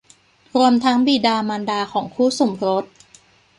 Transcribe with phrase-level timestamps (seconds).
[0.55, 2.85] รวมทั้งบิดามารดาของคู่สมรส